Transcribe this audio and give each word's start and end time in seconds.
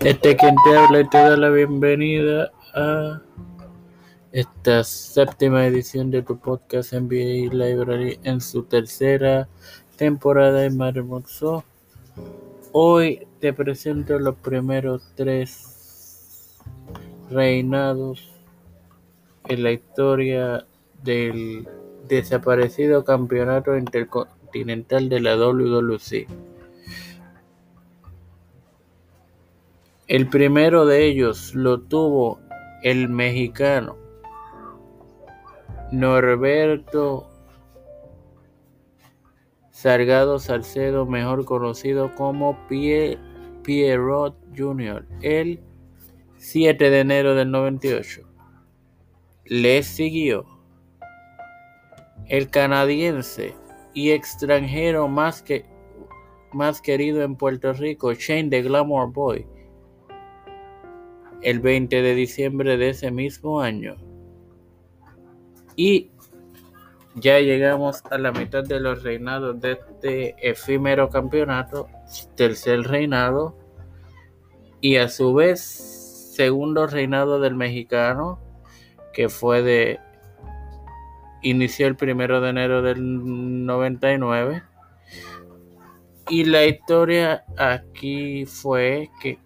Este 0.00 0.36
quien 0.36 0.54
te 0.64 0.76
habla 0.76 1.00
y 1.00 1.08
te 1.08 1.18
da 1.18 1.36
la 1.36 1.50
bienvenida 1.50 2.52
a 2.74 3.20
esta 4.30 4.84
séptima 4.84 5.66
edición 5.66 6.10
de 6.10 6.22
tu 6.22 6.38
podcast 6.38 6.92
NBA 6.92 7.52
Library 7.52 8.20
en 8.22 8.40
su 8.40 8.62
tercera 8.64 9.48
temporada 9.96 10.64
en 10.64 10.80
Hermoso. 10.80 11.64
Hoy 12.72 13.26
te 13.40 13.52
presento 13.52 14.18
los 14.18 14.36
primeros 14.36 15.02
tres 15.14 16.58
reinados 17.30 18.32
en 19.48 19.62
la 19.62 19.72
historia 19.72 20.66
del 21.02 21.68
desaparecido 22.06 23.04
campeonato 23.04 23.76
intercontinental 23.76 25.08
de 25.08 25.20
la 25.20 25.36
WWC. 25.36 26.45
El 30.08 30.28
primero 30.28 30.86
de 30.86 31.04
ellos 31.04 31.52
lo 31.52 31.80
tuvo 31.80 32.38
el 32.84 33.08
mexicano 33.08 33.96
Norberto 35.90 37.28
Salgado 39.72 40.38
Salcedo, 40.38 41.06
mejor 41.06 41.44
conocido 41.44 42.14
como 42.14 42.56
Pierrot 42.68 44.36
Jr., 44.56 45.04
el 45.22 45.60
7 46.36 46.88
de 46.88 47.00
enero 47.00 47.34
del 47.34 47.50
98. 47.50 48.22
Le 49.44 49.82
siguió 49.82 50.46
el 52.28 52.48
canadiense 52.48 53.56
y 53.92 54.12
extranjero 54.12 55.08
más, 55.08 55.42
que, 55.42 55.64
más 56.52 56.80
querido 56.80 57.22
en 57.22 57.34
Puerto 57.34 57.72
Rico, 57.72 58.12
Shane 58.12 58.50
de 58.50 58.62
Glamour 58.62 59.12
Boy, 59.12 59.46
el 61.42 61.60
20 61.60 62.02
de 62.02 62.14
diciembre 62.14 62.76
de 62.76 62.90
ese 62.90 63.10
mismo 63.10 63.60
año. 63.60 63.96
Y 65.76 66.10
ya 67.14 67.38
llegamos 67.40 68.02
a 68.10 68.18
la 68.18 68.32
mitad 68.32 68.64
de 68.64 68.80
los 68.80 69.02
reinados 69.02 69.60
de 69.60 69.72
este 69.72 70.34
efímero 70.40 71.08
campeonato, 71.08 71.88
tercer 72.34 72.82
reinado, 72.82 73.56
y 74.80 74.96
a 74.96 75.08
su 75.08 75.32
vez 75.32 75.60
segundo 76.34 76.86
reinado 76.86 77.40
del 77.40 77.54
mexicano, 77.54 78.38
que 79.12 79.28
fue 79.28 79.62
de 79.62 80.00
inició 81.42 81.86
el 81.86 81.96
primero 81.96 82.40
de 82.40 82.50
enero 82.50 82.82
del 82.82 83.64
99. 83.64 84.62
Y 86.28 86.44
la 86.44 86.66
historia 86.66 87.44
aquí 87.56 88.44
fue 88.46 89.10
que 89.20 89.38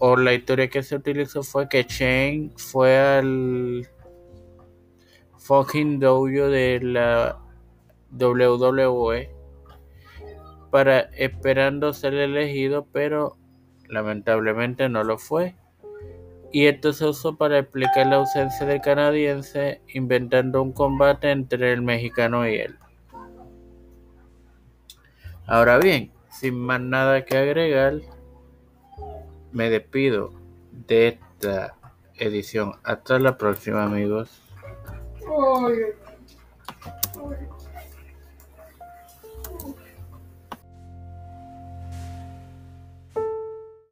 o 0.00 0.16
la 0.16 0.32
historia 0.32 0.68
que 0.68 0.82
se 0.82 0.96
utilizó 0.96 1.42
fue 1.42 1.68
que 1.68 1.84
Shane 1.84 2.50
fue 2.56 2.98
al 2.98 3.86
fucking 5.36 6.00
dojo 6.00 6.48
de 6.48 6.80
la 6.82 7.38
WWE 8.18 9.30
para 10.70 11.00
esperando 11.16 11.92
ser 11.92 12.14
elegido, 12.14 12.86
pero 12.90 13.36
lamentablemente 13.88 14.88
no 14.88 15.04
lo 15.04 15.18
fue. 15.18 15.54
Y 16.50 16.66
esto 16.66 16.94
se 16.94 17.04
usó 17.04 17.36
para 17.36 17.58
explicar 17.58 18.06
la 18.06 18.16
ausencia 18.16 18.64
del 18.66 18.80
canadiense, 18.80 19.82
inventando 19.92 20.62
un 20.62 20.72
combate 20.72 21.30
entre 21.30 21.72
el 21.72 21.82
mexicano 21.82 22.48
y 22.48 22.56
él. 22.56 22.78
Ahora 25.46 25.78
bien, 25.78 26.10
sin 26.30 26.58
más 26.58 26.80
nada 26.80 27.24
que 27.24 27.36
agregar, 27.36 28.00
me 29.52 29.70
despido 29.70 30.32
de 30.72 31.08
esta 31.08 31.74
edición. 32.16 32.74
Hasta 32.84 33.18
la 33.18 33.36
próxima 33.36 33.84
amigos. 33.84 34.30